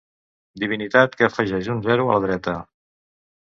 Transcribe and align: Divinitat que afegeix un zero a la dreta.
Divinitat 0.63 1.13
que 1.21 1.29
afegeix 1.29 1.71
un 1.77 1.87
zero 1.91 2.09
a 2.11 2.19
la 2.19 2.25
dreta. 2.27 2.59